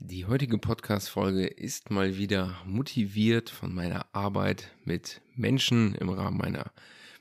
Die 0.00 0.26
heutige 0.26 0.58
Podcast-Folge 0.58 1.46
ist 1.46 1.90
mal 1.90 2.18
wieder 2.18 2.60
motiviert 2.66 3.48
von 3.48 3.74
meiner 3.74 4.06
Arbeit 4.14 4.70
mit 4.84 5.22
Menschen 5.34 5.94
im 5.94 6.10
Rahmen 6.10 6.36
meiner 6.36 6.72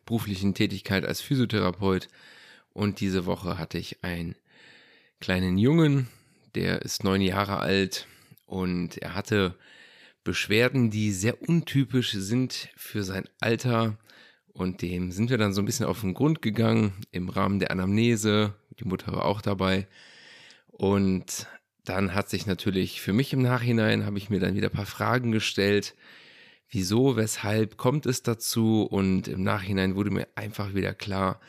beruflichen 0.06 0.54
Tätigkeit 0.54 1.06
als 1.06 1.22
Physiotherapeut. 1.22 2.10
Und 2.74 3.00
diese 3.00 3.26
Woche 3.26 3.58
hatte 3.58 3.78
ich 3.78 4.04
einen 4.04 4.36
kleinen 5.22 5.58
Jungen, 5.58 6.10
der 6.56 6.82
ist 6.82 7.06
neun 7.06 7.22
Jahre 7.22 7.60
alt 7.60 8.06
und 8.46 8.98
er 8.98 9.16
hatte 9.16 9.56
Beschwerden, 10.26 10.90
die 10.90 11.14
sehr 11.14 11.42
untypisch 11.42 12.12
sind 12.12 12.68
für 12.76 13.04
sein 13.04 13.30
Alter. 13.40 13.98
Und 14.58 14.82
dem 14.82 15.12
sind 15.12 15.30
wir 15.30 15.38
dann 15.38 15.54
so 15.54 15.62
ein 15.62 15.66
bisschen 15.66 15.86
auf 15.86 16.02
den 16.02 16.16
Grund 16.16 16.42
gegangen 16.42 16.94
im 17.12 17.30
Rahmen 17.30 17.60
der 17.60 17.70
Anamnese. 17.70 18.56
Die 18.80 18.86
Mutter 18.86 19.12
war 19.12 19.26
auch 19.26 19.44
dabei. 19.44 19.88
Und 20.66 21.46
dann 21.86 22.16
hat 22.16 22.28
sich 22.28 22.48
natürlich 22.48 23.00
für 23.00 23.14
mich 23.14 23.32
im 23.34 23.44
Nachhinein, 23.44 24.04
habe 24.04 24.18
ich 24.18 24.32
mir 24.32 24.40
dann 24.40 24.56
wieder 24.56 24.70
ein 24.70 24.76
paar 24.76 24.88
Fragen 24.88 25.32
gestellt. 25.32 25.96
Wieso, 26.72 27.16
weshalb 27.16 27.78
kommt 27.78 28.08
es 28.08 28.24
dazu? 28.24 28.82
Und 28.82 29.28
im 29.28 29.44
Nachhinein 29.44 29.96
wurde 29.96 30.10
mir 30.10 30.28
einfach 30.34 30.74
wieder 30.74 30.96
klar, 30.96 31.40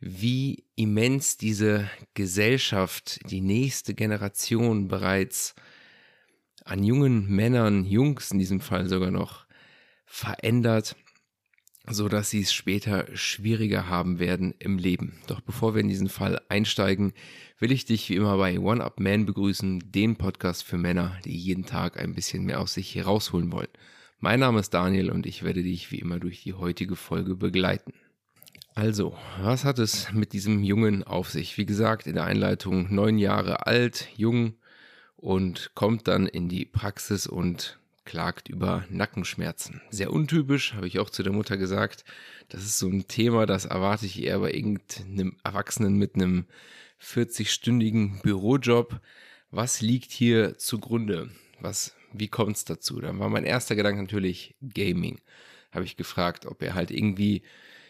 wie 0.00 0.64
immens 0.74 1.36
diese 1.36 1.90
Gesellschaft, 2.14 3.20
die 3.30 3.42
nächste 3.42 3.92
Generation 3.92 4.88
bereits 4.88 5.54
an 6.64 6.82
jungen 6.82 7.28
Männern, 7.28 7.84
Jungs 7.84 8.30
in 8.30 8.38
diesem 8.38 8.60
Fall 8.60 8.88
sogar 8.88 9.10
noch, 9.10 9.44
verändert, 10.06 10.96
so 11.90 12.08
dass 12.08 12.30
sie 12.30 12.40
es 12.40 12.52
später 12.52 13.06
schwieriger 13.14 13.88
haben 13.88 14.18
werden 14.18 14.54
im 14.58 14.78
Leben. 14.78 15.18
Doch 15.26 15.40
bevor 15.40 15.74
wir 15.74 15.80
in 15.80 15.88
diesen 15.88 16.08
Fall 16.08 16.40
einsteigen, 16.48 17.12
will 17.58 17.72
ich 17.72 17.84
dich 17.84 18.08
wie 18.08 18.16
immer 18.16 18.36
bei 18.36 18.58
One 18.58 18.82
Up 18.82 19.00
Man 19.00 19.26
begrüßen, 19.26 19.90
den 19.92 20.16
Podcast 20.16 20.64
für 20.64 20.78
Männer, 20.78 21.18
die 21.24 21.36
jeden 21.36 21.66
Tag 21.66 21.98
ein 21.98 22.14
bisschen 22.14 22.44
mehr 22.44 22.60
aus 22.60 22.74
sich 22.74 22.94
herausholen 22.94 23.52
wollen. 23.52 23.68
Mein 24.20 24.40
Name 24.40 24.60
ist 24.60 24.74
Daniel 24.74 25.10
und 25.10 25.26
ich 25.26 25.42
werde 25.42 25.62
dich 25.62 25.92
wie 25.92 25.98
immer 25.98 26.18
durch 26.18 26.42
die 26.42 26.54
heutige 26.54 26.96
Folge 26.96 27.36
begleiten. 27.36 27.92
Also, 28.74 29.16
was 29.40 29.64
hat 29.64 29.78
es 29.78 30.12
mit 30.12 30.32
diesem 30.32 30.62
Jungen 30.62 31.02
auf 31.04 31.30
sich? 31.30 31.56
Wie 31.58 31.66
gesagt, 31.66 32.06
in 32.06 32.14
der 32.14 32.24
Einleitung 32.24 32.94
neun 32.94 33.18
Jahre 33.18 33.66
alt, 33.66 34.08
jung 34.16 34.54
und 35.16 35.72
kommt 35.74 36.06
dann 36.06 36.26
in 36.26 36.48
die 36.48 36.64
Praxis 36.64 37.26
und 37.26 37.77
klagt 38.08 38.48
über 38.48 38.86
Nackenschmerzen. 38.88 39.82
Sehr 39.90 40.10
untypisch, 40.10 40.72
habe 40.72 40.86
ich 40.86 40.98
auch 40.98 41.10
zu 41.10 41.22
der 41.22 41.32
Mutter 41.32 41.58
gesagt. 41.58 42.04
Das 42.48 42.64
ist 42.64 42.78
so 42.78 42.88
ein 42.88 43.06
Thema, 43.06 43.44
das 43.44 43.66
erwarte 43.66 44.06
ich 44.06 44.22
eher 44.22 44.38
bei 44.38 44.50
irgendeinem 44.50 45.36
Erwachsenen 45.44 45.96
mit 45.96 46.14
einem 46.14 46.46
40-stündigen 47.02 48.22
Bürojob. 48.22 48.98
Was 49.50 49.82
liegt 49.82 50.10
hier 50.10 50.56
zugrunde? 50.56 51.28
Was, 51.60 51.94
wie 52.14 52.28
kommt 52.28 52.56
es 52.56 52.64
dazu? 52.64 52.98
Dann 52.98 53.18
war 53.18 53.28
mein 53.28 53.44
erster 53.44 53.76
Gedanke 53.76 54.00
natürlich 54.00 54.56
Gaming. 54.62 55.20
Habe 55.70 55.84
ich 55.84 55.98
gefragt, 55.98 56.46
ob 56.46 56.62
er 56.62 56.74
halt 56.74 56.90
irgendwie 56.90 57.42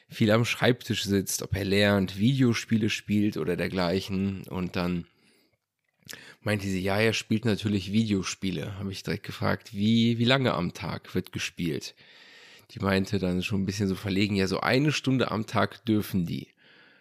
viel 0.09 0.33
am 0.33 0.45
Schreibtisch 0.45 1.05
sitzt, 1.05 1.43
ob 1.43 1.55
er 1.55 1.65
lernt, 1.65 2.19
Videospiele 2.19 2.91
spielt 2.91 3.37
oder 3.37 3.57
dergleichen. 3.57 4.43
Und 4.49 4.75
dann 4.75 5.07
meinte 6.41 6.67
sie, 6.67 6.81
ja, 6.81 6.99
er 6.99 7.13
spielt 7.13 7.45
natürlich 7.45 7.93
Videospiele. 7.93 8.79
Habe 8.79 8.93
ich 8.93 9.03
direkt 9.03 9.25
gefragt, 9.25 9.75
wie, 9.75 10.19
wie 10.19 10.25
lange 10.25 10.55
am 10.55 10.73
Tag 10.75 11.15
wird 11.15 11.33
gespielt? 11.33 11.95
Die 12.73 12.81
meinte 12.81 13.19
dann 13.19 13.43
schon 13.43 13.63
ein 13.63 13.67
bisschen 13.67 13.89
so 13.89 13.95
verlegen, 13.95 14.37
ja, 14.37 14.47
so 14.47 14.61
eine 14.61 14.93
Stunde 14.93 15.31
am 15.31 15.47
Tag 15.47 15.85
dürfen 15.85 16.27
die. 16.27 16.49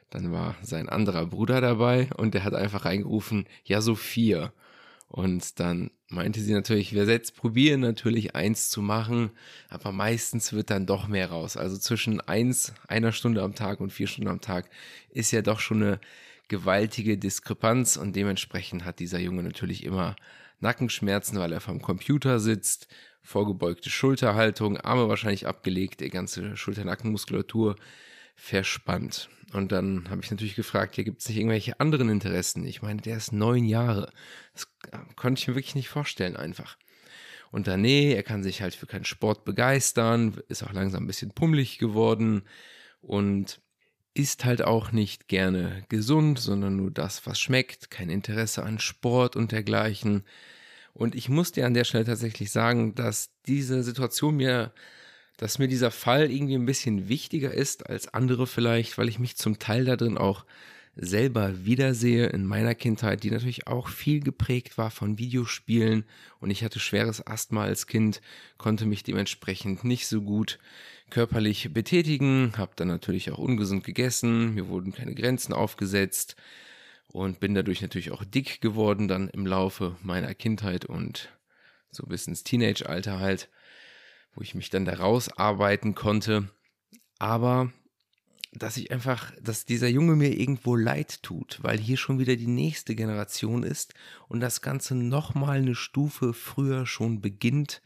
Dann 0.10 0.32
war 0.32 0.56
sein 0.62 0.88
anderer 0.88 1.26
Bruder 1.26 1.60
dabei 1.60 2.10
und 2.16 2.34
der 2.34 2.44
hat 2.44 2.54
einfach 2.54 2.86
reingerufen, 2.86 3.46
ja, 3.66 3.82
so 3.82 3.96
vier. 3.96 4.54
Und 5.10 5.60
dann 5.60 5.92
meinte 6.10 6.42
sie 6.42 6.54
natürlich, 6.54 6.94
wir 6.94 7.06
jetzt 7.06 7.36
probieren 7.36 7.82
natürlich 7.82 8.36
eins 8.36 8.70
zu 8.70 8.82
machen, 8.82 9.32
aber 9.70 9.92
meistens 9.92 10.54
wird 10.54 10.70
dann 10.70 10.86
doch 10.86 11.08
mehr 11.08 11.30
raus. 11.30 11.58
Also 11.58 11.78
zwischen 11.78 12.22
eins, 12.22 12.74
einer 12.88 13.12
Stunde 13.12 13.42
am 13.42 13.56
Tag 13.56 13.80
und 13.80 13.92
vier 13.92 14.08
Stunden 14.08 14.30
am 14.30 14.42
Tag 14.42 14.70
ist 15.10 15.32
ja 15.32 15.42
doch 15.42 15.60
schon 15.60 15.84
eine 15.84 16.00
gewaltige 16.48 17.18
Diskrepanz 17.18 17.98
und 17.98 18.16
dementsprechend 18.16 18.86
hat 18.86 19.00
dieser 19.00 19.20
Junge 19.20 19.44
natürlich 19.44 19.84
immer 19.84 20.16
Nackenschmerzen, 20.60 21.40
weil 21.40 21.54
er 21.54 21.62
vom 21.62 21.82
Computer 21.82 22.40
sitzt, 22.40 22.88
vorgebeugte 23.22 23.90
Schulterhaltung, 23.90 24.78
Arme 24.78 25.10
wahrscheinlich 25.10 25.48
abgelegt, 25.48 26.00
die 26.00 26.10
ganze 26.10 26.56
Schulternackenmuskulatur 26.56 27.76
verspannt. 28.36 29.30
Und 29.54 29.72
dann 29.72 30.10
habe 30.10 30.22
ich 30.24 30.32
natürlich 30.32 30.56
gefragt, 30.56 30.96
hier 30.96 31.04
gibt 31.04 31.22
es 31.22 31.28
nicht 31.28 31.38
irgendwelche 31.38 31.80
anderen 31.80 32.10
Interessen? 32.10 32.66
Ich 32.66 32.82
meine, 32.82 33.02
der 33.02 33.18
ist 33.18 33.32
neun 33.32 33.66
Jahre. 33.66 34.12
Das 34.54 34.68
konnte 35.16 35.40
ich 35.40 35.48
mir 35.48 35.56
wirklich 35.56 35.76
nicht 35.76 35.90
vorstellen 35.90 36.36
einfach. 36.36 36.78
Und 37.52 37.68
dann, 37.68 37.82
nee, 37.82 38.14
er 38.14 38.24
kann 38.24 38.44
sich 38.44 38.62
halt 38.62 38.76
für 38.76 38.88
keinen 38.88 39.06
Sport 39.06 39.46
begeistern, 39.46 40.38
ist 40.50 40.64
auch 40.64 40.74
langsam 40.74 41.04
ein 41.04 41.08
bisschen 41.08 41.32
pummelig 41.32 41.78
geworden 41.78 42.44
und 43.00 43.62
isst 44.18 44.46
halt 44.46 44.64
auch 44.64 44.92
nicht 44.92 45.28
gerne 45.28 45.84
gesund, 45.90 46.40
sondern 46.40 46.76
nur 46.76 46.92
das, 46.92 47.26
was 47.26 47.40
schmeckt, 47.40 47.92
kein 47.92 48.10
Interesse 48.10 48.64
an 48.64 48.80
Sport 48.80 49.36
und 49.36 49.52
dergleichen. 49.52 50.24
Und 50.94 51.16
ich 51.16 51.30
muss 51.30 51.52
dir 51.52 51.66
an 51.66 51.74
der 51.74 51.84
Stelle 51.84 52.06
tatsächlich 52.06 52.52
sagen, 52.52 52.96
dass 52.96 53.30
diese 53.46 53.84
Situation 53.84 54.38
mir 54.38 54.74
dass 55.38 55.60
mir 55.60 55.68
dieser 55.68 55.92
Fall 55.92 56.32
irgendwie 56.32 56.56
ein 56.56 56.66
bisschen 56.66 57.08
wichtiger 57.08 57.54
ist 57.54 57.88
als 57.88 58.12
andere 58.14 58.48
vielleicht, 58.48 58.98
weil 58.98 59.08
ich 59.08 59.20
mich 59.20 59.38
zum 59.38 59.60
Teil 59.60 59.86
da 59.86 59.96
drin 59.96 60.18
auch 60.18 60.46
selber 61.00 61.66
wiedersehe 61.66 62.28
in 62.28 62.46
meiner 62.46 62.76
Kindheit, 62.76 63.24
die 63.24 63.32
natürlich 63.32 63.68
auch 63.68 63.88
viel 63.88 64.20
geprägt 64.20 64.78
war 64.78 64.92
von 64.92 65.18
Videospielen 65.18 66.06
und 66.40 66.50
ich 66.50 66.64
hatte 66.64 66.80
schweres 66.80 67.26
Asthma 67.26 67.64
als 67.64 67.88
Kind, 67.88 68.22
konnte 68.58 68.86
mich 68.86 69.04
dementsprechend 69.04 69.84
nicht 69.84 70.08
so 70.08 70.22
gut 70.22 70.60
körperlich 71.10 71.72
betätigen, 71.74 72.54
habe 72.58 72.74
dann 72.76 72.88
natürlich 72.88 73.32
auch 73.32 73.38
ungesund 73.38 73.84
gegessen, 73.84 74.56
mir 74.56 74.68
wurden 74.68 74.94
keine 74.94 75.16
Grenzen 75.16 75.54
aufgesetzt 75.54 76.36
und 77.08 77.40
bin 77.40 77.54
dadurch 77.54 77.82
natürlich 77.82 78.12
auch 78.12 78.24
dick 78.24 78.62
geworden 78.62 79.08
dann 79.08 79.30
im 79.30 79.46
Laufe 79.46 79.96
meiner 80.02 80.34
Kindheit 80.34 80.86
und 80.86 81.30
so 81.92 82.06
bis 82.06 82.28
ins 82.28 82.44
Teenage-Alter 82.44 83.20
halt 83.20 83.50
wo 84.38 84.44
ich 84.44 84.54
mich 84.54 84.70
dann 84.70 84.86
da 84.86 84.94
rausarbeiten 84.94 85.96
konnte. 85.96 86.50
Aber 87.18 87.74
dass 88.54 88.78
ich 88.78 88.92
einfach, 88.92 89.34
dass 89.42 89.66
dieser 89.66 89.88
Junge 89.88 90.16
mir 90.16 90.38
irgendwo 90.38 90.76
leid 90.76 91.22
tut, 91.24 91.60
weil 91.62 91.78
hier 91.78 91.98
schon 91.98 92.20
wieder 92.20 92.36
die 92.36 92.48
nächste 92.48 92.96
Generation 92.96 93.64
ist 93.64 93.94
und 94.28 94.40
das 94.40 94.62
Ganze 94.62 94.96
nochmal 94.96 95.60
eine 95.60 95.76
Stufe 95.76 96.34
früher 96.34 96.86
schon 96.86 97.22
beginnt, 97.22 97.82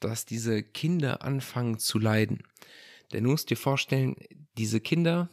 dass 0.00 0.24
diese 0.24 0.62
Kinder 0.62 1.22
anfangen 1.22 1.78
zu 1.78 1.98
leiden. 1.98 2.42
Denn 3.12 3.24
du 3.24 3.30
musst 3.30 3.50
dir 3.50 3.56
vorstellen, 3.56 4.16
diese 4.58 4.80
Kinder, 4.80 5.28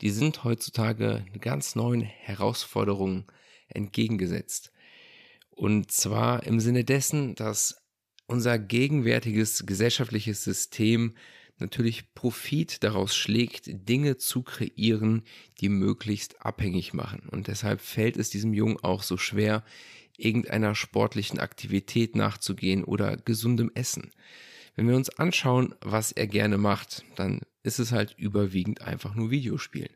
die 0.00 0.10
sind 0.10 0.44
heutzutage 0.44 1.24
ganz 1.40 1.76
neuen 1.76 2.02
Herausforderungen 2.02 3.26
entgegengesetzt. 3.68 4.72
Und 5.50 5.92
zwar 5.92 6.44
im 6.44 6.60
Sinne 6.60 6.84
dessen, 6.84 7.34
dass 7.34 7.82
unser 8.26 8.58
gegenwärtiges 8.58 9.66
gesellschaftliches 9.66 10.42
System 10.42 11.14
natürlich 11.62 12.14
Profit 12.14 12.82
daraus 12.84 13.16
schlägt, 13.16 13.64
Dinge 13.88 14.18
zu 14.18 14.42
kreieren, 14.42 15.22
die 15.60 15.68
möglichst 15.68 16.44
abhängig 16.44 16.92
machen. 16.92 17.28
Und 17.30 17.48
deshalb 17.48 17.80
fällt 17.80 18.16
es 18.16 18.30
diesem 18.30 18.52
Jungen 18.52 18.78
auch 18.82 19.02
so 19.02 19.16
schwer, 19.16 19.64
irgendeiner 20.16 20.74
sportlichen 20.74 21.38
Aktivität 21.38 22.14
nachzugehen 22.14 22.84
oder 22.84 23.16
gesundem 23.16 23.70
Essen. 23.74 24.10
Wenn 24.76 24.88
wir 24.88 24.96
uns 24.96 25.10
anschauen, 25.10 25.74
was 25.80 26.12
er 26.12 26.26
gerne 26.26 26.58
macht, 26.58 27.04
dann 27.16 27.40
ist 27.62 27.78
es 27.78 27.92
halt 27.92 28.14
überwiegend 28.18 28.82
einfach 28.82 29.14
nur 29.14 29.30
Videospielen. 29.30 29.92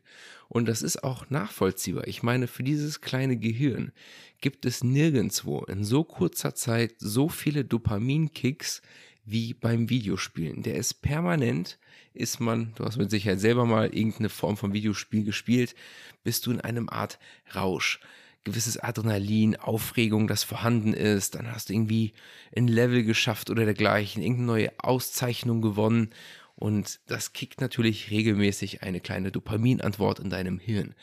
Und 0.49 0.67
das 0.67 0.81
ist 0.81 1.03
auch 1.03 1.29
nachvollziehbar. 1.29 2.07
Ich 2.07 2.23
meine, 2.23 2.47
für 2.47 2.63
dieses 2.63 3.01
kleine 3.01 3.37
Gehirn 3.37 3.91
gibt 4.39 4.65
es 4.65 4.83
nirgendwo 4.83 5.63
in 5.63 5.83
so 5.83 6.03
kurzer 6.03 6.55
Zeit 6.55 6.95
so 6.99 7.27
viele 7.27 7.65
Dopaminkicks 7.65 8.81
wie 9.27 9.53
beim 9.53 9.89
Videospielen. 9.89 10.63
Der 10.63 10.75
ist 10.75 11.01
permanent, 11.01 11.77
ist 12.13 12.39
man, 12.39 12.73
du 12.75 12.85
hast 12.85 12.97
mit 12.97 13.11
Sicherheit 13.11 13.39
selber 13.39 13.65
mal 13.65 13.93
irgendeine 13.93 14.29
Form 14.29 14.57
von 14.57 14.73
Videospiel 14.73 15.23
gespielt, 15.23 15.75
bist 16.23 16.45
du 16.45 16.51
in 16.51 16.61
einem 16.61 16.89
Art 16.89 17.19
Rausch 17.53 17.99
gewisses 18.45 18.77
Adrenalin, 18.77 19.57
Aufregung, 19.57 20.27
das 20.27 20.45
vorhanden 20.45 20.93
ist, 20.93 21.35
dann 21.35 21.51
hast 21.51 21.67
du 21.67 21.73
irgendwie 21.73 22.13
ein 22.55 22.69
Level 22.69 23.03
geschafft 23.03 23.49
oder 23.49 23.65
dergleichen, 23.65 24.23
irgendeine 24.23 24.47
neue 24.47 24.71
Auszeichnung 24.79 25.61
gewonnen 25.61 26.11
und 26.55 27.01
das 27.07 27.33
kickt 27.33 27.59
natürlich 27.59 28.09
regelmäßig 28.09 28.83
eine 28.83 29.01
kleine 29.01 29.33
Dopaminantwort 29.33 30.19
in 30.19 30.29
deinem 30.29 30.59
Hirn. 30.59 30.95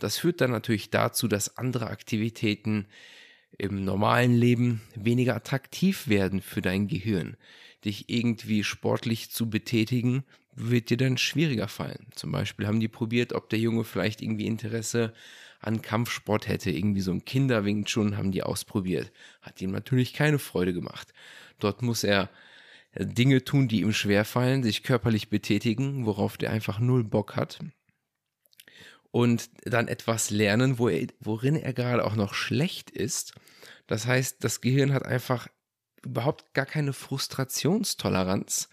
Das 0.00 0.18
führt 0.18 0.40
dann 0.40 0.50
natürlich 0.50 0.90
dazu, 0.90 1.28
dass 1.28 1.56
andere 1.56 1.86
Aktivitäten 1.86 2.86
im 3.56 3.84
normalen 3.84 4.34
Leben 4.34 4.82
weniger 4.96 5.36
attraktiv 5.36 6.08
werden 6.08 6.40
für 6.42 6.62
dein 6.62 6.88
Gehirn. 6.88 7.36
Dich 7.84 8.08
irgendwie 8.08 8.64
sportlich 8.64 9.30
zu 9.30 9.48
betätigen, 9.48 10.24
wird 10.54 10.90
dir 10.90 10.96
dann 10.96 11.18
schwieriger 11.18 11.68
fallen. 11.68 12.08
Zum 12.14 12.32
Beispiel 12.32 12.66
haben 12.66 12.80
die 12.80 12.88
probiert, 12.88 13.32
ob 13.32 13.48
der 13.48 13.58
Junge 13.58 13.84
vielleicht 13.84 14.20
irgendwie 14.20 14.46
Interesse 14.46 15.12
an 15.60 15.82
Kampfsport 15.82 16.48
hätte. 16.48 16.70
Irgendwie 16.70 17.00
so 17.00 17.12
ein 17.12 17.24
Kinderwing 17.24 17.86
schon 17.86 18.16
haben 18.16 18.32
die 18.32 18.42
ausprobiert. 18.42 19.12
Hat 19.40 19.60
ihm 19.60 19.70
natürlich 19.70 20.12
keine 20.12 20.38
Freude 20.38 20.72
gemacht. 20.72 21.12
Dort 21.58 21.82
muss 21.82 22.04
er 22.04 22.30
Dinge 22.96 23.44
tun, 23.44 23.68
die 23.68 23.80
ihm 23.80 23.92
schwerfallen, 23.92 24.62
sich 24.62 24.82
körperlich 24.82 25.28
betätigen, 25.28 26.06
worauf 26.06 26.36
der 26.36 26.50
einfach 26.50 26.78
null 26.80 27.04
Bock 27.04 27.36
hat. 27.36 27.60
Und 29.10 29.50
dann 29.64 29.88
etwas 29.88 30.30
lernen, 30.30 30.78
wo 30.78 30.88
er, 30.88 31.06
worin 31.20 31.56
er 31.56 31.72
gerade 31.72 32.04
auch 32.04 32.14
noch 32.14 32.34
schlecht 32.34 32.90
ist. 32.90 33.34
Das 33.86 34.06
heißt, 34.06 34.44
das 34.44 34.60
Gehirn 34.60 34.92
hat 34.92 35.04
einfach 35.04 35.48
überhaupt 36.08 36.54
gar 36.54 36.66
keine 36.66 36.92
Frustrationstoleranz, 36.92 38.68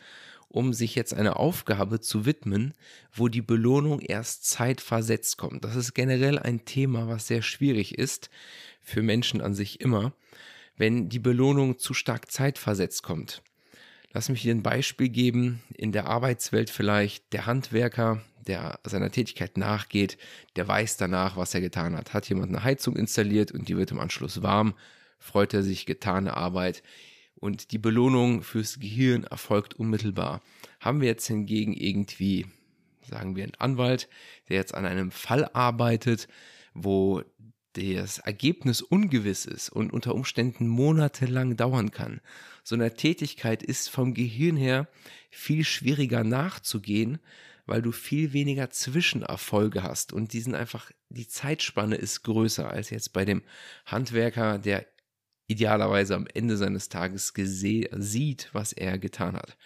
um 0.48 0.74
sich 0.74 0.96
jetzt 0.96 1.14
einer 1.14 1.38
Aufgabe 1.38 2.00
zu 2.00 2.26
widmen, 2.26 2.74
wo 3.14 3.28
die 3.28 3.42
Belohnung 3.42 4.00
erst 4.00 4.46
zeitversetzt 4.46 5.38
kommt. 5.38 5.64
Das 5.64 5.76
ist 5.76 5.94
generell 5.94 6.40
ein 6.40 6.66
Thema, 6.66 7.08
was 7.08 7.28
sehr 7.28 7.42
schwierig 7.42 7.98
ist 7.98 8.30
für 8.82 9.02
Menschen 9.02 9.42
an 9.42 9.54
sich 9.54 9.82
immer, 9.82 10.14
wenn 10.78 11.10
die 11.10 11.20
Belohnung 11.20 11.78
zu 11.78 11.94
stark 11.94 12.32
zeitversetzt 12.32 13.04
kommt. 13.04 13.42
Lass 14.14 14.30
mich 14.30 14.44
dir 14.44 14.56
ein 14.56 14.64
Beispiel 14.64 15.10
geben. 15.10 15.62
In 15.74 15.92
der 15.92 16.08
Arbeitswelt 16.08 16.70
vielleicht 16.70 17.34
der 17.34 17.48
Handwerker, 17.48 18.22
der 18.48 18.80
seiner 18.86 19.12
Tätigkeit 19.12 19.58
nachgeht, 19.58 20.18
der 20.56 20.70
weiß 20.70 20.96
danach, 20.96 21.36
was 21.36 21.54
er 21.54 21.60
getan 21.60 21.98
hat. 21.98 22.14
Hat 22.14 22.30
jemand 22.30 22.50
eine 22.50 22.64
Heizung 22.64 22.96
installiert 22.96 23.52
und 23.52 23.68
die 23.68 23.76
wird 23.76 23.92
im 23.92 24.00
Anschluss 24.00 24.42
warm, 24.42 24.74
freut 25.20 25.54
er 25.54 25.64
sich, 25.64 25.86
getane 25.86 26.38
Arbeit. 26.38 26.82
Und 27.36 27.72
die 27.72 27.78
Belohnung 27.78 28.44
fürs 28.44 28.80
Gehirn 28.80 29.26
erfolgt 29.26 29.74
unmittelbar. 29.74 30.42
Haben 30.80 31.02
wir 31.02 31.08
jetzt 31.08 31.28
hingegen 31.28 31.74
irgendwie, 31.74 32.46
sagen 33.08 33.36
wir, 33.36 33.44
einen 33.44 33.56
Anwalt, 33.56 34.08
der 34.50 34.58
jetzt 34.58 34.74
an 34.74 34.86
einem 34.86 35.12
Fall 35.12 35.50
arbeitet, 35.54 36.28
wo 36.74 37.24
das 37.74 38.20
Ergebnis 38.20 38.82
ungewiss 38.82 39.46
ist 39.46 39.70
und 39.70 39.92
unter 39.92 40.16
Umständen 40.16 40.68
monatelang 40.68 41.58
dauern 41.58 41.92
kann. 41.92 42.22
So 42.64 42.76
eine 42.76 42.94
Tätigkeit 42.94 43.64
ist 43.64 43.90
vom 43.90 44.14
Gehirn 44.14 44.56
her 44.56 44.88
viel 45.30 45.66
schwieriger 45.66 46.24
nachzugehen, 46.24 47.20
weil 47.66 47.82
du 47.82 47.92
viel 47.92 48.34
weniger 48.34 48.70
Zwischenerfolge 48.70 49.84
hast 49.84 50.14
und 50.14 50.34
die 50.34 50.40
sind 50.40 50.56
einfach, 50.56 50.92
die 51.10 51.28
Zeitspanne 51.28 51.96
ist 51.96 52.24
größer 52.24 52.70
als 52.70 52.92
jetzt 52.92 53.12
bei 53.12 53.26
dem 53.26 53.42
Handwerker, 53.86 54.58
der 54.58 54.86
idealerweise 55.48 56.16
am 56.16 56.28
Ende 56.34 56.58
seines 56.58 56.90
Tages 56.90 57.34
sieht, 57.36 58.50
was 58.54 58.74
er 58.74 58.98
getan 58.98 59.36
hat. 59.36 59.58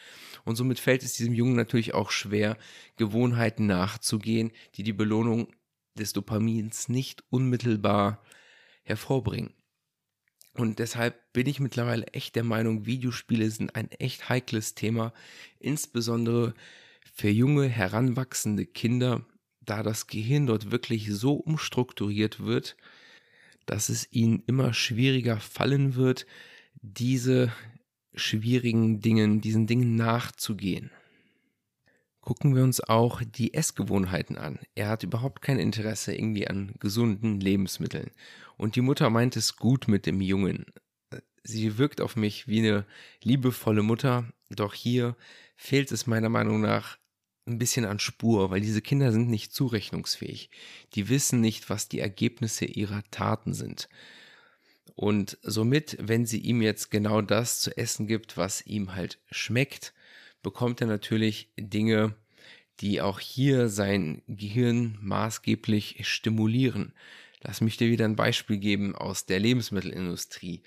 Und 0.45 0.55
somit 0.55 0.79
fällt 0.79 1.03
es 1.03 1.13
diesem 1.13 1.33
Jungen 1.33 1.55
natürlich 1.55 1.93
auch 1.93 2.11
schwer, 2.11 2.57
Gewohnheiten 2.97 3.65
nachzugehen, 3.65 4.51
die 4.75 4.83
die 4.83 4.93
Belohnung 4.93 5.47
des 5.97 6.13
Dopamins 6.13 6.89
nicht 6.89 7.23
unmittelbar 7.29 8.23
hervorbringen. 8.83 9.53
Und 10.55 10.79
deshalb 10.79 11.31
bin 11.31 11.47
ich 11.47 11.59
mittlerweile 11.59 12.07
echt 12.07 12.35
der 12.35 12.43
Meinung, 12.43 12.85
Videospiele 12.85 13.49
sind 13.49 13.75
ein 13.75 13.91
echt 13.91 14.29
heikles 14.29 14.75
Thema, 14.75 15.13
insbesondere 15.59 16.53
für 17.13 17.29
junge, 17.29 17.67
heranwachsende 17.67 18.65
Kinder, 18.65 19.25
da 19.61 19.83
das 19.83 20.07
Gehirn 20.07 20.47
dort 20.47 20.71
wirklich 20.71 21.09
so 21.11 21.33
umstrukturiert 21.33 22.39
wird, 22.39 22.75
dass 23.69 23.89
es 23.89 24.11
ihnen 24.11 24.43
immer 24.47 24.73
schwieriger 24.73 25.39
fallen 25.39 25.95
wird, 25.95 26.25
diese 26.81 27.51
schwierigen 28.13 29.01
Dingen, 29.01 29.41
diesen 29.41 29.67
Dingen 29.67 29.95
nachzugehen 29.95 30.91
gucken 32.29 32.55
wir 32.55 32.63
uns 32.63 32.79
auch 32.79 33.23
die 33.23 33.55
Essgewohnheiten 33.55 34.37
an. 34.37 34.59
Er 34.75 34.89
hat 34.89 35.01
überhaupt 35.01 35.41
kein 35.41 35.57
Interesse 35.57 36.13
irgendwie 36.13 36.47
an 36.47 36.73
gesunden 36.79 37.39
Lebensmitteln. 37.39 38.11
Und 38.55 38.75
die 38.75 38.81
Mutter 38.81 39.09
meint 39.09 39.35
es 39.35 39.55
gut 39.55 39.87
mit 39.87 40.05
dem 40.05 40.21
Jungen. 40.21 40.67
Sie 41.43 41.79
wirkt 41.79 42.01
auf 42.01 42.15
mich 42.15 42.47
wie 42.47 42.59
eine 42.59 42.85
liebevolle 43.23 43.81
Mutter, 43.81 44.31
doch 44.51 44.75
hier 44.75 45.15
fehlt 45.55 45.91
es 45.91 46.05
meiner 46.05 46.29
Meinung 46.29 46.61
nach 46.61 46.99
ein 47.49 47.59
bisschen 47.59 47.85
an 47.85 47.99
Spur, 47.99 48.51
weil 48.51 48.61
diese 48.61 48.81
Kinder 48.81 49.11
sind 49.11 49.29
nicht 49.29 49.53
zurechnungsfähig. 49.53 50.49
Die 50.93 51.09
wissen 51.09 51.41
nicht, 51.41 51.69
was 51.69 51.89
die 51.89 51.99
Ergebnisse 51.99 52.65
ihrer 52.65 53.03
Taten 53.11 53.53
sind. 53.53 53.89
Und 54.95 55.37
somit, 55.43 55.97
wenn 55.99 56.25
sie 56.25 56.39
ihm 56.39 56.61
jetzt 56.61 56.91
genau 56.91 57.21
das 57.21 57.61
zu 57.61 57.75
essen 57.77 58.07
gibt, 58.07 58.37
was 58.37 58.65
ihm 58.65 58.95
halt 58.95 59.19
schmeckt, 59.31 59.93
bekommt 60.41 60.81
er 60.81 60.87
natürlich 60.87 61.51
Dinge, 61.57 62.15
die 62.79 63.01
auch 63.01 63.19
hier 63.19 63.69
sein 63.69 64.21
Gehirn 64.27 64.97
maßgeblich 65.01 66.05
stimulieren. 66.07 66.93
Lass 67.41 67.61
mich 67.61 67.77
dir 67.77 67.89
wieder 67.89 68.05
ein 68.05 68.15
Beispiel 68.15 68.57
geben 68.57 68.95
aus 68.95 69.25
der 69.25 69.39
Lebensmittelindustrie. 69.39 70.61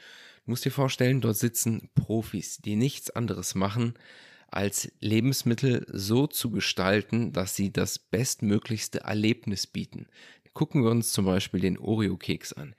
Du 0.44 0.50
musst 0.50 0.64
dir 0.64 0.70
vorstellen, 0.70 1.20
dort 1.20 1.37
sitzen 1.37 1.90
Profis, 1.94 2.58
die 2.58 2.76
nichts 2.76 3.11
anderes 3.11 3.55
machen, 3.55 3.94
als 4.52 4.93
Lebensmittel 5.00 5.87
so 5.88 6.26
zu 6.26 6.50
gestalten, 6.50 7.32
dass 7.32 7.56
sie 7.56 7.72
das 7.72 7.99
bestmöglichste 7.99 9.00
Erlebnis 9.00 9.66
bieten. 9.66 10.06
Gucken 10.52 10.84
wir 10.84 10.90
uns 10.90 11.12
zum 11.12 11.25
Beispiel 11.25 11.60
den 11.60 11.78
Oreo-Keks 11.78 12.52
an. 12.52 12.75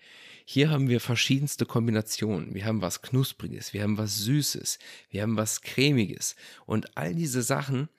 Hier 0.45 0.69
haben 0.69 0.89
wir 0.89 0.99
verschiedenste 0.99 1.65
Kombinationen. 1.65 2.53
Wir 2.53 2.65
haben 2.65 2.81
was 2.81 3.01
Knuspriges, 3.01 3.73
wir 3.73 3.81
haben 3.81 3.97
was 3.97 4.19
Süßes, 4.19 4.77
wir 5.09 5.21
haben 5.21 5.37
was 5.37 5.61
Cremiges. 5.61 6.35
Und 6.65 6.97
all 6.97 7.15
diese 7.15 7.41
Sachen 7.41 7.89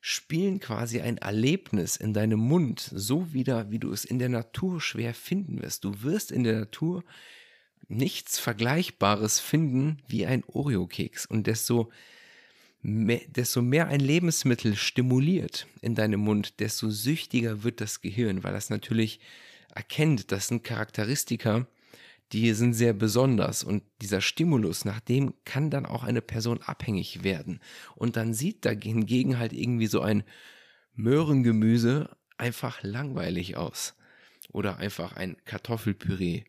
spielen 0.00 0.60
quasi 0.60 1.00
ein 1.00 1.18
Erlebnis 1.18 1.96
in 1.96 2.12
deinem 2.12 2.40
Mund 2.40 2.90
so 2.92 3.32
wieder, 3.32 3.70
wie 3.70 3.78
du 3.78 3.92
es 3.92 4.04
in 4.04 4.18
der 4.18 4.28
Natur 4.28 4.80
schwer 4.80 5.14
finden 5.14 5.62
wirst. 5.62 5.84
Du 5.84 6.02
wirst 6.02 6.32
in 6.32 6.42
der 6.42 6.58
Natur 6.58 7.04
nichts 7.88 8.38
Vergleichbares 8.38 9.40
finden 9.40 9.98
wie 10.08 10.26
ein 10.26 10.42
Oreo-Keks. 10.44 11.26
Und 11.26 11.46
desto 11.46 11.90
mehr, 12.84 13.22
desto 13.26 13.62
mehr 13.62 13.88
ein 13.88 14.00
Lebensmittel 14.00 14.76
stimuliert 14.76 15.66
in 15.80 15.94
deinem 15.94 16.20
Mund, 16.20 16.60
desto 16.60 16.90
süchtiger 16.90 17.64
wird 17.64 17.80
das 17.80 18.02
Gehirn, 18.02 18.44
weil 18.44 18.52
das 18.52 18.70
natürlich 18.70 19.20
erkennt, 19.74 20.30
das 20.30 20.48
sind 20.48 20.62
Charakteristika, 20.62 21.66
die 22.32 22.52
sind 22.52 22.74
sehr 22.74 22.92
besonders 22.92 23.64
und 23.64 23.82
dieser 24.02 24.20
Stimulus, 24.20 24.84
nach 24.84 25.00
dem 25.00 25.34
kann 25.44 25.70
dann 25.70 25.86
auch 25.86 26.04
eine 26.04 26.22
Person 26.22 26.60
abhängig 26.62 27.24
werden. 27.24 27.60
Und 27.96 28.16
dann 28.16 28.34
sieht 28.34 28.64
da 28.64 28.70
hingegen 28.70 29.38
halt 29.38 29.52
irgendwie 29.52 29.86
so 29.86 30.00
ein 30.00 30.22
Möhrengemüse 30.94 32.10
einfach 32.36 32.82
langweilig 32.82 33.56
aus. 33.56 33.94
Oder 34.50 34.76
einfach 34.76 35.14
ein 35.16 35.36
Kartoffelpüree 35.44 36.44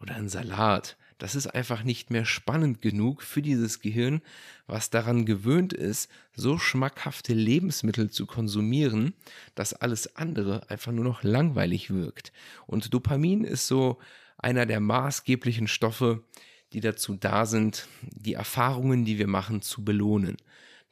oder 0.00 0.14
ein 0.14 0.28
Salat. 0.28 0.96
Das 1.18 1.34
ist 1.34 1.46
einfach 1.46 1.84
nicht 1.84 2.10
mehr 2.10 2.24
spannend 2.24 2.82
genug 2.82 3.22
für 3.22 3.42
dieses 3.42 3.80
Gehirn, 3.80 4.20
was 4.66 4.90
daran 4.90 5.26
gewöhnt 5.26 5.72
ist, 5.72 6.10
so 6.34 6.58
schmackhafte 6.58 7.34
Lebensmittel 7.34 8.10
zu 8.10 8.26
konsumieren, 8.26 9.14
dass 9.54 9.74
alles 9.74 10.16
andere 10.16 10.68
einfach 10.70 10.92
nur 10.92 11.04
noch 11.04 11.22
langweilig 11.22 11.90
wirkt. 11.90 12.32
Und 12.66 12.92
Dopamin 12.92 13.44
ist 13.44 13.66
so 13.68 13.98
einer 14.38 14.66
der 14.66 14.80
maßgeblichen 14.80 15.68
Stoffe, 15.68 16.24
die 16.72 16.80
dazu 16.80 17.14
da 17.14 17.46
sind, 17.46 17.88
die 18.02 18.34
Erfahrungen, 18.34 19.04
die 19.04 19.18
wir 19.18 19.28
machen, 19.28 19.62
zu 19.62 19.84
belohnen. 19.84 20.36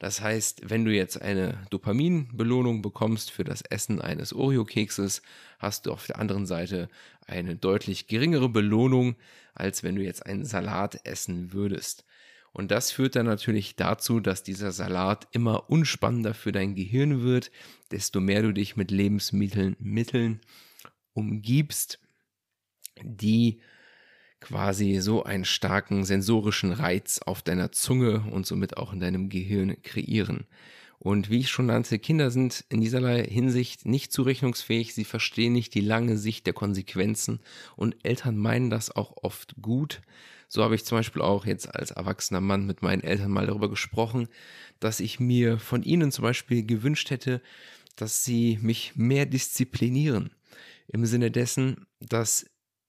Das 0.03 0.19
heißt, 0.19 0.69
wenn 0.69 0.83
du 0.83 0.93
jetzt 0.93 1.21
eine 1.21 1.65
Dopaminbelohnung 1.69 2.81
bekommst 2.81 3.31
für 3.31 3.45
das 3.45 3.61
Essen 3.61 4.01
eines 4.01 4.33
Oreo-Kekses, 4.33 5.21
hast 5.59 5.85
du 5.85 5.93
auf 5.93 6.07
der 6.07 6.19
anderen 6.19 6.45
Seite 6.45 6.89
eine 7.25 7.55
deutlich 7.55 8.07
geringere 8.07 8.49
Belohnung, 8.49 9.15
als 9.53 9.81
wenn 9.81 9.95
du 9.95 10.03
jetzt 10.03 10.25
einen 10.25 10.43
Salat 10.43 10.99
essen 11.05 11.53
würdest. 11.53 12.03
Und 12.51 12.69
das 12.69 12.91
führt 12.91 13.15
dann 13.15 13.27
natürlich 13.27 13.77
dazu, 13.77 14.19
dass 14.19 14.43
dieser 14.43 14.73
Salat 14.73 15.29
immer 15.31 15.69
unspannender 15.69 16.33
für 16.33 16.51
dein 16.51 16.75
Gehirn 16.75 17.21
wird, 17.21 17.49
desto 17.91 18.19
mehr 18.19 18.41
du 18.41 18.51
dich 18.51 18.75
mit 18.75 18.91
Lebensmitteln 18.91 19.77
Mitteln 19.79 20.41
umgibst, 21.13 22.01
die 23.01 23.61
quasi 24.43 24.99
so 24.99 25.23
einen 25.23 25.45
starken 25.45 26.03
sensorischen 26.03 26.71
Reiz 26.71 27.19
auf 27.19 27.41
deiner 27.41 27.71
Zunge 27.71 28.25
und 28.29 28.45
somit 28.45 28.77
auch 28.77 28.93
in 28.93 28.99
deinem 28.99 29.29
Gehirn 29.29 29.81
kreieren. 29.81 30.45
Und 30.99 31.29
wie 31.29 31.39
ich 31.39 31.49
schon 31.49 31.65
nannte, 31.65 31.99
Kinder 31.99 32.31
sind 32.31 32.63
in 32.69 32.79
dieserlei 32.79 33.23
Hinsicht 33.23 33.85
nicht 33.85 34.13
zurechnungsfähig, 34.13 34.93
sie 34.93 35.03
verstehen 35.03 35.53
nicht 35.53 35.73
die 35.73 35.81
lange 35.81 36.17
Sicht 36.17 36.45
der 36.45 36.53
Konsequenzen 36.53 37.39
und 37.75 37.95
Eltern 38.03 38.37
meinen 38.37 38.69
das 38.69 38.95
auch 38.95 39.17
oft 39.21 39.55
gut. 39.61 40.01
So 40.47 40.63
habe 40.63 40.75
ich 40.75 40.85
zum 40.85 40.99
Beispiel 40.99 41.21
auch 41.21 41.45
jetzt 41.45 41.73
als 41.73 41.91
erwachsener 41.91 42.41
Mann 42.41 42.65
mit 42.65 42.81
meinen 42.81 43.03
Eltern 43.03 43.31
mal 43.31 43.47
darüber 43.47 43.69
gesprochen, 43.69 44.27
dass 44.79 44.99
ich 44.99 45.19
mir 45.19 45.57
von 45.57 45.83
ihnen 45.83 46.11
zum 46.11 46.23
Beispiel 46.23 46.65
gewünscht 46.65 47.09
hätte, 47.09 47.41
dass 47.95 48.23
sie 48.23 48.59
mich 48.61 48.95
mehr 48.95 49.25
disziplinieren. 49.25 50.31
Im 50.87 51.05
Sinne 51.05 51.31
dessen, 51.31 51.85
dass 51.99 52.45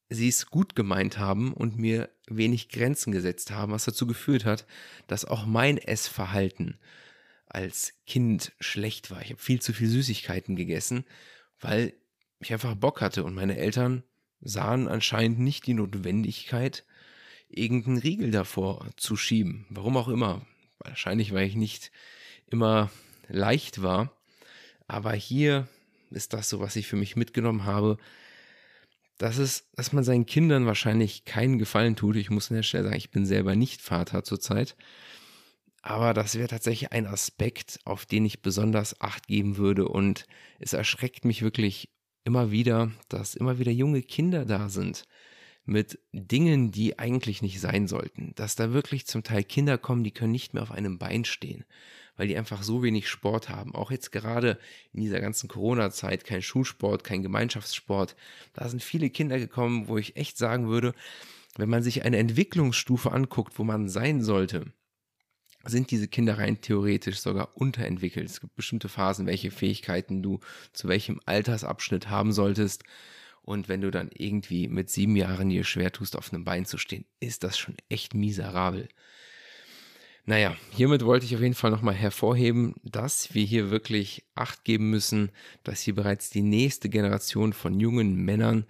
sie 0.09 0.29
es 0.29 0.47
gut 0.47 0.75
gemeint 0.75 1.19
haben 1.19 1.53
und 1.53 1.79
mir 1.79 2.11
wenig 2.29 2.69
Grenzen 2.69 3.13
gesetzt 3.13 3.51
haben, 3.51 3.73
was 3.73 3.85
dazu 3.85 4.07
geführt 4.07 4.45
hat, 4.45 4.67
dass 5.07 5.25
auch 5.25 5.47
mein 5.47 5.79
Essverhalten 5.79 6.79
als 7.47 7.95
Kind 8.07 8.53
schlecht 8.61 9.11
war. 9.11 9.23
Ich 9.23 9.31
habe 9.31 9.41
viel 9.41 9.61
zu 9.61 9.73
viel 9.73 9.89
Süßigkeiten 9.89 10.57
gegessen, 10.57 11.05
weil 11.61 11.95
ich 12.41 12.53
einfach 12.53 12.75
Bock 12.75 13.01
hatte 13.01 13.25
und 13.25 13.35
meine 13.35 13.57
Eltern 13.57 14.03
sahen 14.41 14.89
anscheinend 14.89 15.39
nicht 15.39 15.67
die 15.67 15.75
Notwendigkeit, 15.75 16.85
irgendeinen 17.49 17.99
Riegel 17.99 18.31
davor 18.31 18.91
zu 18.97 19.17
schieben. 19.17 19.67
Warum 19.71 19.97
auch 19.97 20.09
immer. 20.09 20.45
Wahrscheinlich, 20.79 21.33
weil 21.33 21.47
ich 21.47 21.55
nicht 21.55 21.91
immer 22.47 22.91
leicht 23.29 23.83
war. 23.83 24.13
Aber 24.87 25.13
hier 25.13 25.69
ist 26.11 26.33
das 26.33 26.51
so, 26.51 26.61
was 26.61 26.77
ich 26.77 26.87
für 26.87 26.97
mich 26.97 27.17
mitgenommen 27.17 27.65
habe, 27.65 27.97
dass 29.19 29.39
es, 29.39 29.71
dass 29.75 29.93
man 29.93 30.05
seinen 30.05 30.27
Kindern 30.27 30.67
wahrscheinlich 30.67 31.25
keinen 31.25 31.59
Gefallen 31.59 31.97
tut. 31.97 32.17
Ich 32.17 32.31
muss 32.31 32.51
an 32.51 32.57
der 32.57 32.63
Stelle 32.63 32.85
sagen, 32.85 32.97
ich 32.97 33.11
bin 33.11 33.27
selber 33.27 33.55
nicht 33.57 33.81
Vater 33.81 34.25
zurzeit. 34.25 34.77
Aber 35.83 36.15
das 36.15 36.37
wäre 36.37 36.49
tatsächlich 36.49 36.93
ein 36.93 37.07
Aspekt, 37.07 37.79
auf 37.85 38.07
den 38.07 38.25
ich 38.25 38.43
besonders 38.43 39.01
Acht 39.01 39.27
geben 39.27 39.57
würde. 39.57 39.87
Und 39.87 40.27
es 40.59 40.73
erschreckt 40.73 41.25
mich 41.25 41.43
wirklich 41.43 41.91
immer 42.25 42.51
wieder, 42.51 42.91
dass 43.09 43.35
immer 43.35 43.59
wieder 43.59 43.71
junge 43.71 44.03
Kinder 44.03 44.45
da 44.47 44.69
sind 44.69 45.05
mit 45.67 45.99
Dingen, 46.13 46.71
die 46.71 46.99
eigentlich 46.99 47.43
nicht 47.43 47.61
sein 47.61 47.87
sollten. 47.87 48.33
Dass 48.35 48.57
da 48.57 48.73
wirklich 48.73 49.07
zum 49.07 49.23
Teil 49.23 49.45
Kinder 49.45 49.79
kommen, 49.79 50.05
die 50.05 50.11
können 50.11 50.33
nicht 50.33 50.55
mehr 50.55 50.63
auf 50.63 50.73
einem 50.73 50.99
Bein 50.99 51.25
stehen 51.25 51.65
weil 52.17 52.29
die 52.29 52.37
einfach 52.37 52.63
so 52.63 52.83
wenig 52.83 53.09
Sport 53.09 53.49
haben. 53.49 53.75
Auch 53.75 53.91
jetzt 53.91 54.13
gerade 54.13 54.59
in 54.93 55.01
dieser 55.01 55.21
ganzen 55.21 55.49
Corona-Zeit 55.49 56.25
kein 56.25 56.43
Schulsport, 56.43 57.05
kein 57.05 57.23
Gemeinschaftssport. 57.23 58.17
Da 58.53 58.69
sind 58.69 58.83
viele 58.83 59.11
Kinder 59.11 59.39
gekommen, 59.39 59.89
wo 59.89 59.99
ich 59.99 60.17
echt 60.17 60.39
sagen 60.39 60.69
würde, 60.69 60.95
wenn 61.57 61.69
man 61.69 61.83
sich 61.83 62.05
eine 62.05 62.19
Entwicklungsstufe 62.19 63.13
anguckt, 63.13 63.59
wo 63.59 63.65
man 63.65 63.89
sein 63.89 64.23
sollte, 64.23 64.73
sind 65.65 65.91
diese 65.91 66.09
Kinder 66.09 66.39
rein 66.39 66.61
theoretisch 66.61 67.19
sogar 67.19 67.57
unterentwickelt. 67.57 68.29
Es 68.29 68.41
gibt 68.41 68.55
bestimmte 68.55 68.89
Phasen, 68.89 69.27
welche 69.27 69.51
Fähigkeiten 69.51 70.23
du 70.23 70.41
zu 70.73 70.89
welchem 70.89 71.21
Altersabschnitt 71.25 72.11
haben 72.11 72.33
solltest. 72.33 72.85
Und 73.43 73.69
wenn 73.69 73.81
du 73.81 73.91
dann 73.91 74.11
irgendwie 74.15 74.69
mit 74.69 74.91
sieben 74.91 75.17
Jahren 75.17 75.49
dir 75.49 75.65
schwer 75.65 75.93
tust, 75.93 76.17
auf 76.17 76.33
einem 76.33 76.45
Bein 76.45 76.65
zu 76.65 76.79
stehen, 76.79 77.05
ist 77.21 77.45
das 77.45 77.59
schon 77.59 77.77
echt 77.89 78.15
miserabel. 78.15 78.89
Naja, 80.27 80.57
hiermit 80.71 81.05
wollte 81.05 81.27
ich 81.27 81.35
auf 81.35 81.43
jeden 81.43 81.55
Fall 81.55 81.71
nochmal 81.71 81.95
hervorheben, 81.95 82.75
dass 82.83 83.35
wir 83.35 83.45
hier 83.45 83.71
wirklich 83.71 84.25
Acht 84.35 84.65
geben 84.65 84.89
müssen, 84.89 85.31
dass 85.65 85.83
hier 85.83 85.95
bereits 85.95 86.31
die 86.31 86.43
nächste 86.43 86.89
Generation 86.89 87.53
von 87.53 87.79
jungen 87.79 88.17
Männern 88.17 88.65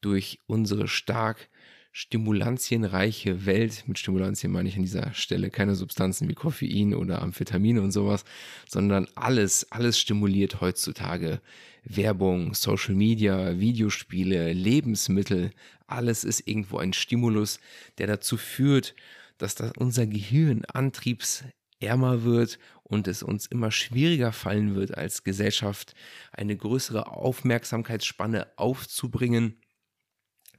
durch 0.00 0.38
unsere 0.46 0.86
stark 0.86 1.48
stimulantienreiche 1.92 3.44
Welt, 3.44 3.82
mit 3.88 3.98
Stimulantien 3.98 4.52
meine 4.52 4.68
ich 4.68 4.76
an 4.76 4.82
dieser 4.82 5.12
Stelle 5.12 5.50
keine 5.50 5.74
Substanzen 5.74 6.28
wie 6.28 6.34
Koffein 6.34 6.94
oder 6.94 7.20
Amphetamine 7.20 7.82
und 7.82 7.90
sowas, 7.90 8.24
sondern 8.68 9.08
alles, 9.16 9.66
alles 9.72 9.98
stimuliert 9.98 10.60
heutzutage. 10.60 11.40
Werbung, 11.82 12.54
Social 12.54 12.94
Media, 12.94 13.58
Videospiele, 13.58 14.52
Lebensmittel, 14.52 15.50
alles 15.88 16.22
ist 16.22 16.46
irgendwo 16.46 16.78
ein 16.78 16.92
Stimulus, 16.92 17.58
der 17.98 18.06
dazu 18.06 18.36
führt, 18.36 18.94
dass 19.42 19.54
das 19.54 19.72
unser 19.76 20.06
Gehirn 20.06 20.64
antriebsärmer 20.66 22.24
wird 22.24 22.58
und 22.82 23.08
es 23.08 23.22
uns 23.22 23.46
immer 23.46 23.70
schwieriger 23.70 24.32
fallen 24.32 24.74
wird, 24.74 24.96
als 24.96 25.24
Gesellschaft 25.24 25.94
eine 26.32 26.56
größere 26.56 27.06
Aufmerksamkeitsspanne 27.06 28.46
aufzubringen 28.56 29.60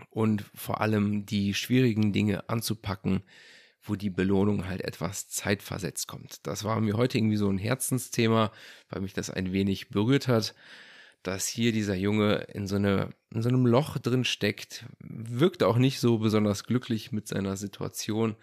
und 0.09 0.43
vor 0.55 0.81
allem 0.81 1.25
die 1.25 1.53
schwierigen 1.53 2.13
Dinge 2.13 2.49
anzupacken, 2.49 3.23
wo 3.83 3.95
die 3.95 4.09
Belohnung 4.09 4.67
halt 4.67 4.81
etwas 4.81 5.29
zeitversetzt 5.29 6.07
kommt. 6.07 6.45
Das 6.47 6.63
war 6.63 6.79
mir 6.81 6.97
heute 6.97 7.17
irgendwie 7.17 7.37
so 7.37 7.49
ein 7.49 7.57
Herzensthema, 7.57 8.51
weil 8.89 9.01
mich 9.01 9.13
das 9.13 9.29
ein 9.29 9.53
wenig 9.53 9.89
berührt 9.89 10.27
hat, 10.27 10.55
dass 11.23 11.47
hier 11.47 11.71
dieser 11.71 11.95
Junge 11.95 12.47
in 12.53 12.67
so, 12.67 12.75
eine, 12.75 13.11
in 13.31 13.41
so 13.41 13.49
einem 13.49 13.65
Loch 13.65 13.97
drin 13.97 14.23
steckt, 14.23 14.85
wirkt 14.99 15.63
auch 15.63 15.77
nicht 15.77 15.99
so 15.99 16.17
besonders 16.17 16.63
glücklich 16.63 17.11
mit 17.11 17.27
seiner 17.27 17.57
Situation 17.57 18.35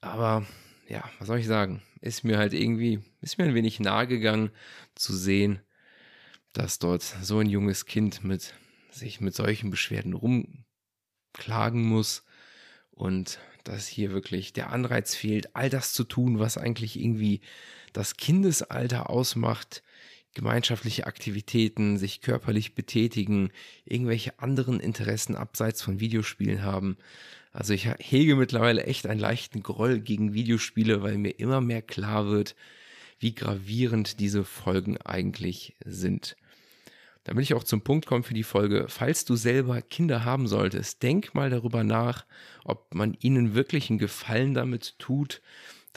aber 0.00 0.46
ja, 0.88 1.04
was 1.18 1.26
soll 1.26 1.38
ich 1.38 1.46
sagen? 1.46 1.82
Ist 2.00 2.24
mir 2.24 2.38
halt 2.38 2.52
irgendwie, 2.52 3.00
ist 3.20 3.38
mir 3.38 3.44
ein 3.44 3.54
wenig 3.54 3.80
nahe 3.80 4.06
gegangen 4.06 4.50
zu 4.94 5.16
sehen, 5.16 5.60
dass 6.52 6.78
dort 6.78 7.02
so 7.02 7.40
ein 7.40 7.48
junges 7.48 7.86
Kind 7.86 8.24
mit 8.24 8.54
sich 8.90 9.20
mit 9.20 9.34
solchen 9.34 9.70
Beschwerden 9.70 10.14
rumklagen 10.14 11.82
muss 11.82 12.24
und 12.90 13.38
dass 13.64 13.86
hier 13.86 14.12
wirklich 14.12 14.52
der 14.52 14.70
Anreiz 14.70 15.14
fehlt, 15.14 15.54
all 15.54 15.68
das 15.68 15.92
zu 15.92 16.04
tun, 16.04 16.38
was 16.38 16.56
eigentlich 16.56 16.98
irgendwie 16.98 17.40
das 17.92 18.16
Kindesalter 18.16 19.10
ausmacht, 19.10 19.82
gemeinschaftliche 20.36 21.06
Aktivitäten, 21.06 21.96
sich 21.96 22.20
körperlich 22.20 22.74
betätigen, 22.74 23.50
irgendwelche 23.86 24.38
anderen 24.38 24.80
Interessen 24.80 25.34
abseits 25.34 25.80
von 25.80 25.98
Videospielen 25.98 26.62
haben. 26.62 26.98
Also 27.52 27.72
ich 27.72 27.88
hege 27.98 28.36
mittlerweile 28.36 28.84
echt 28.84 29.06
einen 29.06 29.18
leichten 29.18 29.62
Groll 29.62 29.98
gegen 29.98 30.34
Videospiele, 30.34 31.02
weil 31.02 31.16
mir 31.16 31.30
immer 31.30 31.62
mehr 31.62 31.80
klar 31.80 32.26
wird, 32.26 32.54
wie 33.18 33.34
gravierend 33.34 34.20
diese 34.20 34.44
Folgen 34.44 34.98
eigentlich 34.98 35.74
sind. 35.82 36.36
Damit 37.24 37.44
ich 37.44 37.54
auch 37.54 37.64
zum 37.64 37.80
Punkt 37.80 38.04
komme 38.04 38.22
für 38.22 38.34
die 38.34 38.42
Folge, 38.42 38.84
falls 38.88 39.24
du 39.24 39.36
selber 39.36 39.80
Kinder 39.80 40.26
haben 40.26 40.46
solltest, 40.46 41.02
denk 41.02 41.34
mal 41.34 41.48
darüber 41.48 41.82
nach, 41.82 42.26
ob 42.62 42.94
man 42.94 43.16
ihnen 43.20 43.54
wirklich 43.54 43.88
einen 43.88 43.98
Gefallen 43.98 44.52
damit 44.52 44.98
tut, 44.98 45.40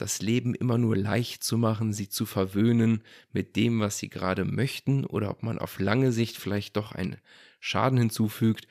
das 0.00 0.22
Leben 0.22 0.54
immer 0.54 0.78
nur 0.78 0.96
leicht 0.96 1.44
zu 1.44 1.58
machen, 1.58 1.92
sie 1.92 2.08
zu 2.08 2.26
verwöhnen 2.26 3.02
mit 3.32 3.56
dem, 3.56 3.80
was 3.80 3.98
sie 3.98 4.08
gerade 4.08 4.44
möchten, 4.44 5.04
oder 5.04 5.30
ob 5.30 5.42
man 5.42 5.58
auf 5.58 5.78
lange 5.78 6.12
Sicht 6.12 6.36
vielleicht 6.36 6.76
doch 6.76 6.92
einen 6.92 7.16
Schaden 7.60 7.98
hinzufügt, 7.98 8.66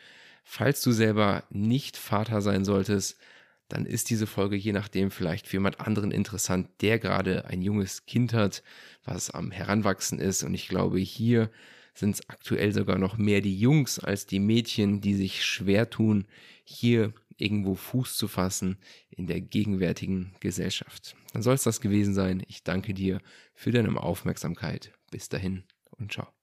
Falls 0.51 0.81
du 0.81 0.91
selber 0.91 1.43
nicht 1.51 1.95
Vater 1.95 2.41
sein 2.41 2.65
solltest, 2.65 3.19
dann 3.67 3.85
ist 3.85 4.09
diese 4.09 4.25
Folge 4.25 4.55
je 4.55 4.73
nachdem 4.73 5.11
vielleicht 5.11 5.45
für 5.45 5.57
jemand 5.57 5.79
anderen 5.79 6.09
interessant, 6.09 6.67
der 6.81 6.97
gerade 6.97 7.45
ein 7.45 7.61
junges 7.61 8.07
Kind 8.07 8.33
hat, 8.33 8.63
was 9.05 9.29
am 9.29 9.51
Heranwachsen 9.51 10.17
ist. 10.17 10.41
Und 10.41 10.55
ich 10.55 10.67
glaube, 10.67 10.97
hier 10.97 11.51
sind 11.93 12.15
es 12.15 12.27
aktuell 12.29 12.73
sogar 12.73 12.97
noch 12.97 13.15
mehr 13.15 13.41
die 13.41 13.59
Jungs 13.59 13.99
als 13.99 14.25
die 14.25 14.39
Mädchen, 14.39 15.01
die 15.01 15.13
sich 15.13 15.45
schwer 15.45 15.91
tun, 15.91 16.25
hier 16.63 17.13
irgendwo 17.39 17.75
Fuß 17.75 18.17
zu 18.17 18.27
fassen 18.27 18.77
in 19.09 19.27
der 19.27 19.41
gegenwärtigen 19.41 20.35
Gesellschaft. 20.39 21.15
Dann 21.33 21.41
soll 21.41 21.55
es 21.55 21.63
das 21.63 21.81
gewesen 21.81 22.13
sein. 22.13 22.43
Ich 22.47 22.63
danke 22.63 22.93
dir 22.93 23.19
für 23.53 23.71
deine 23.71 23.95
Aufmerksamkeit. 24.01 24.93
Bis 25.11 25.29
dahin 25.29 25.63
und 25.91 26.11
ciao. 26.11 26.38